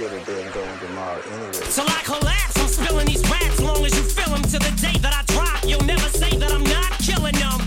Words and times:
get 0.00 0.12
a 0.12 0.24
damn 0.24 0.50
going 0.52 0.78
tomorrow 0.78 1.20
anyway. 1.20 1.52
Till 1.52 1.84
I 1.84 2.00
collapse, 2.04 2.56
I'm 2.58 2.68
spilling 2.68 3.06
these 3.06 3.22
raps 3.30 3.60
long 3.60 3.84
as 3.84 3.94
you 3.94 4.02
feel 4.02 4.32
them. 4.32 4.42
To 4.42 4.58
the 4.58 4.72
day 4.80 4.96
that 5.00 5.12
I 5.12 5.22
drop, 5.34 5.62
you'll 5.64 5.84
never 5.84 6.08
say 6.08 6.30
that 6.38 6.50
I'm 6.50 6.64
not 6.64 6.98
killing 6.98 7.34
them. 7.34 7.59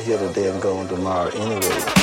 here 0.00 0.18
today 0.18 0.48
and 0.50 0.62
going 0.62 0.88
tomorrow 0.88 1.28
anyway. 1.30 1.99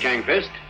Kang 0.00 0.22
Fist. 0.22 0.61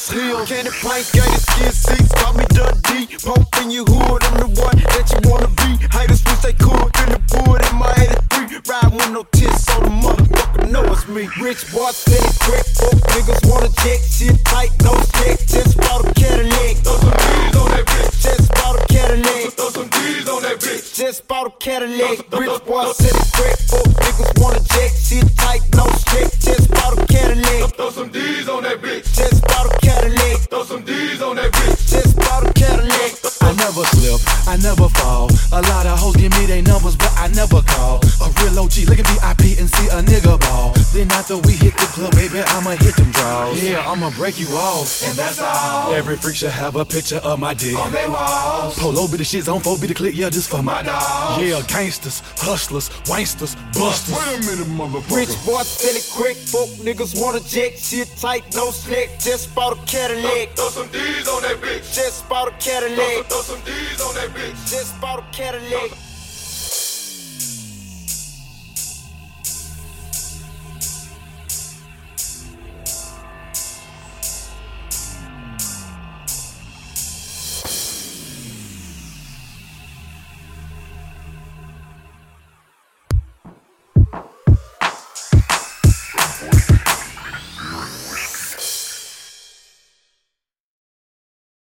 Forest 0.00 0.12
Hills. 0.12 0.48
Candy 0.48 0.70
plank, 0.80 1.12
gated 1.12 1.40
skin 1.40 1.72
seats, 1.72 2.12
call 2.14 2.32
me 2.32 2.44
Dundee. 2.48 3.06
Pope 3.22 3.56
in 3.60 3.70
your 3.70 3.84
hood, 3.84 4.24
I'm 4.24 4.36
the 4.40 4.60
one 4.60 4.76
that 4.96 5.06
you 5.12 5.30
wanna 5.30 5.48
be. 5.60 5.76
Haters 5.92 6.24
wish 6.24 6.40
they 6.40 6.54
could, 6.54 6.88
in 7.04 7.08
the 7.12 7.20
wood 7.44 7.60
in 7.68 7.76
my 7.76 7.92
83. 7.92 8.64
Ride 8.64 8.92
with 8.92 9.10
no 9.12 9.22
tits 9.32 9.64
so 9.64 9.80
the 9.80 9.90
motherfucker, 9.90 10.70
know 10.70 10.84
it's 10.84 11.06
me. 11.08 11.28
Rich 11.40 11.70
boy, 11.72 11.90
I 34.50 34.56
never 34.56 34.88
fall. 34.88 35.30
A 35.52 35.62
lot 35.62 35.86
of 35.86 35.96
hoes 35.96 36.16
give 36.16 36.32
me 36.32 36.44
their 36.44 36.60
numbers, 36.60 36.96
but 36.96 37.12
I 37.16 37.28
never 37.28 37.62
call. 37.62 38.00
A 38.20 38.26
real 38.42 38.58
OG, 38.58 38.82
look 38.88 38.98
at 38.98 39.06
VIP 39.06 39.60
and 39.60 39.70
see 39.70 39.86
a 39.86 40.02
nigga 40.02 40.40
ball. 40.40 40.69
Then 41.00 41.10
after 41.12 41.38
we 41.38 41.54
hit 41.54 41.72
the 41.78 41.88
club, 41.96 42.12
baby, 42.12 42.40
I'ma 42.40 42.76
hit 42.76 42.94
them 42.94 43.10
draws. 43.12 43.64
Yeah, 43.64 43.90
I'ma 43.90 44.10
break 44.10 44.38
you 44.38 44.48
off. 44.48 45.02
And 45.08 45.16
that's 45.16 45.40
all. 45.40 45.94
Every 45.94 46.18
freak 46.18 46.36
should 46.36 46.50
have 46.50 46.76
a 46.76 46.84
picture 46.84 47.22
of 47.24 47.40
my 47.40 47.54
dick. 47.54 47.74
On 47.74 47.90
their 47.90 48.10
walls. 48.10 48.78
Polo 48.78 49.08
be 49.08 49.16
the 49.16 49.24
shit, 49.24 49.48
on, 49.48 49.60
four 49.60 49.78
be 49.78 49.86
the 49.86 49.94
click, 49.94 50.14
yeah, 50.14 50.28
just 50.28 50.50
for 50.50 50.62
my 50.62 50.82
dog. 50.82 51.40
Yeah, 51.40 51.62
gangsters, 51.66 52.20
hustlers, 52.36 52.90
wanksters, 53.08 53.56
busters. 53.72 54.14
Wait 54.14 54.28
a 54.28 54.40
minute, 54.44 54.68
motherfucker. 54.76 55.16
Rich 55.16 55.46
boy, 55.46 55.62
sell 55.62 55.96
it 55.96 56.06
quick. 56.12 56.36
Folk 56.36 56.68
niggas 56.84 57.18
wanna 57.18 57.40
jack. 57.48 57.78
Shit 57.78 58.08
tight, 58.18 58.44
no 58.54 58.70
slick. 58.70 59.08
Just 59.18 59.54
bought 59.54 59.72
a 59.72 59.80
Cadillac. 59.86 60.54
Throw, 60.54 60.68
some 60.68 60.88
D's 60.88 61.26
on 61.28 61.40
that 61.40 61.62
bitch. 61.62 61.94
Just 61.94 62.28
bought 62.28 62.48
a 62.48 62.50
Cadillac. 62.60 63.24
Throw 63.24 63.40
some 63.40 63.60
D's 63.64 64.02
on 64.02 64.14
that 64.16 64.28
bitch. 64.36 64.70
Just 64.70 65.00
bought 65.00 65.20
a 65.20 65.24
Cadillac. 65.32 65.96